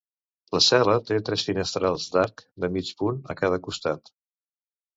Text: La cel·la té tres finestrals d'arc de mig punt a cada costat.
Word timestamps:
La 0.55 0.61
cel·la 0.67 0.95
té 1.09 1.17
tres 1.27 1.43
finestrals 1.49 2.07
d'arc 2.17 2.43
de 2.65 2.71
mig 2.79 2.91
punt 3.05 3.23
a 3.35 3.39
cada 3.43 3.63
costat. 3.69 4.15